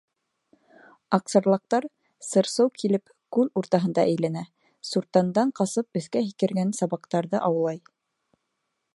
Аҡсарлаҡтар, 1.17 1.83
сыр-сыу 2.27 2.71
килеп, 2.83 3.11
күл 3.37 3.51
уртаһында 3.61 4.05
әйләнә, 4.13 4.43
суртандан 4.93 5.51
ҡасып 5.61 6.01
өҫкә 6.01 6.23
һикергән 6.31 6.73
сабаҡтарҙы 6.79 7.43
аулай. 7.51 7.79